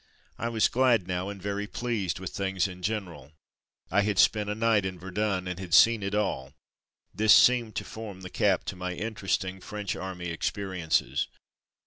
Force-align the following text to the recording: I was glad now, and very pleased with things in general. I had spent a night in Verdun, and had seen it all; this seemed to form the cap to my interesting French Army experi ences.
I 0.39 0.49
was 0.49 0.67
glad 0.67 1.07
now, 1.07 1.29
and 1.29 1.39
very 1.39 1.67
pleased 1.67 2.17
with 2.19 2.31
things 2.31 2.67
in 2.67 2.81
general. 2.81 3.33
I 3.91 4.01
had 4.01 4.17
spent 4.17 4.49
a 4.49 4.55
night 4.55 4.83
in 4.83 4.97
Verdun, 4.97 5.47
and 5.47 5.59
had 5.59 5.75
seen 5.75 6.01
it 6.01 6.15
all; 6.15 6.55
this 7.13 7.35
seemed 7.35 7.75
to 7.75 7.83
form 7.83 8.21
the 8.21 8.31
cap 8.31 8.63
to 8.63 8.75
my 8.75 8.93
interesting 8.93 9.61
French 9.61 9.95
Army 9.95 10.35
experi 10.35 10.83
ences. 10.83 11.27